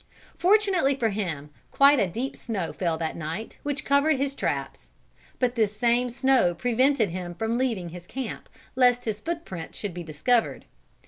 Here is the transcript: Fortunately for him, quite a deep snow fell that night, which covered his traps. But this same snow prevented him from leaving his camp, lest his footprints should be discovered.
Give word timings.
Fortunately 0.35 0.95
for 0.95 1.09
him, 1.09 1.51
quite 1.69 1.99
a 1.99 2.07
deep 2.07 2.35
snow 2.35 2.73
fell 2.73 2.97
that 2.97 3.15
night, 3.15 3.59
which 3.61 3.85
covered 3.85 4.17
his 4.17 4.33
traps. 4.33 4.89
But 5.37 5.53
this 5.53 5.77
same 5.77 6.09
snow 6.09 6.55
prevented 6.55 7.09
him 7.11 7.35
from 7.35 7.55
leaving 7.59 7.89
his 7.89 8.07
camp, 8.07 8.49
lest 8.75 9.05
his 9.05 9.21
footprints 9.21 9.77
should 9.77 9.93
be 9.93 10.01
discovered. 10.01 10.65